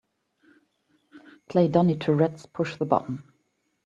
Play 1.47 1.67
Donny 1.67 1.95
Tourette's 1.95 2.47
Push 2.47 2.77
The 2.79 2.85
Button 2.85 3.21